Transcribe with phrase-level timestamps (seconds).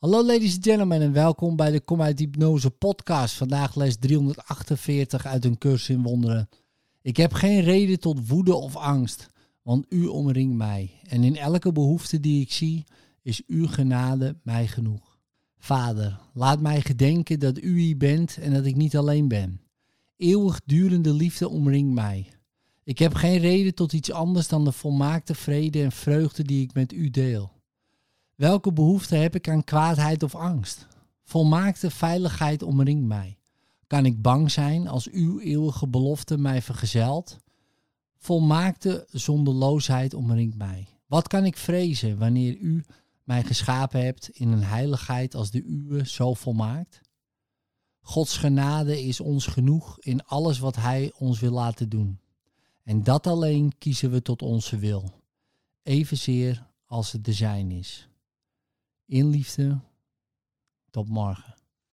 [0.00, 3.34] Hallo ladies and gentlemen en welkom bij de Kom uit Hypnose podcast.
[3.34, 6.48] Vandaag les 348 uit een cursus in wonderen.
[7.02, 9.28] Ik heb geen reden tot woede of angst,
[9.62, 10.90] want u omringt mij.
[11.08, 12.84] En in elke behoefte die ik zie,
[13.22, 15.18] is uw genade mij genoeg.
[15.58, 19.60] Vader, laat mij gedenken dat u hier bent en dat ik niet alleen ben.
[20.16, 22.28] Eeuwigdurende liefde omringt mij.
[22.84, 26.74] Ik heb geen reden tot iets anders dan de volmaakte vrede en vreugde die ik
[26.74, 27.59] met u deel.
[28.40, 30.86] Welke behoefte heb ik aan kwaadheid of angst?
[31.22, 33.38] Volmaakte veiligheid omringt mij.
[33.86, 37.38] Kan ik bang zijn als uw eeuwige belofte mij vergezelt?
[38.16, 40.88] Volmaakte zonderloosheid omringt mij.
[41.06, 42.84] Wat kan ik vrezen wanneer u
[43.24, 47.00] mij geschapen hebt in een heiligheid als de uwe zo volmaakt?
[48.00, 52.20] Gods genade is ons genoeg in alles wat Hij ons wil laten doen.
[52.82, 55.12] En dat alleen kiezen we tot onze wil,
[55.82, 58.09] evenzeer als het de zijn is.
[59.10, 59.80] In liefde,
[60.90, 61.54] tot morgen.